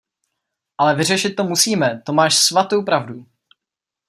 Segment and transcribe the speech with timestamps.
[0.77, 3.25] Ale vyřešit to musíme, to máš svatou pravdu.